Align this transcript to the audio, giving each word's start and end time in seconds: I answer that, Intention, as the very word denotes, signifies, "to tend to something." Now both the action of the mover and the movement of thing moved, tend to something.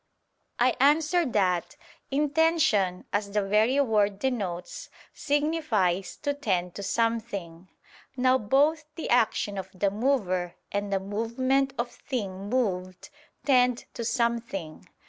I 0.57 0.75
answer 0.79 1.27
that, 1.27 1.75
Intention, 2.09 3.05
as 3.13 3.29
the 3.29 3.43
very 3.43 3.79
word 3.81 4.17
denotes, 4.17 4.89
signifies, 5.13 6.15
"to 6.23 6.33
tend 6.33 6.73
to 6.73 6.81
something." 6.81 7.69
Now 8.17 8.39
both 8.39 8.85
the 8.95 9.11
action 9.11 9.59
of 9.59 9.69
the 9.75 9.91
mover 9.91 10.55
and 10.71 10.91
the 10.91 10.99
movement 10.99 11.75
of 11.77 11.91
thing 11.91 12.49
moved, 12.49 13.11
tend 13.45 13.85
to 13.93 14.03
something. 14.03 14.89